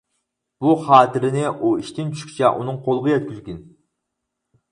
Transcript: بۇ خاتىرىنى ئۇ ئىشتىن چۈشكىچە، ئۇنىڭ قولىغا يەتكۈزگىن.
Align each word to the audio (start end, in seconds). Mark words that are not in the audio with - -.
بۇ 0.63 0.71
خاتىرىنى 0.85 1.43
ئۇ 1.49 1.73
ئىشتىن 1.81 2.09
چۈشكىچە، 2.15 2.51
ئۇنىڭ 2.61 2.79
قولىغا 2.87 3.13
يەتكۈزگىن. 3.13 3.59